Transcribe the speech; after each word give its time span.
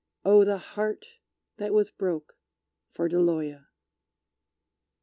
Oh, 0.25 0.43
the 0.43 0.57
heart 0.57 1.05
that 1.57 1.73
was 1.73 1.91
broke 1.91 2.33
for 2.89 3.07
Deloya! 3.07 3.67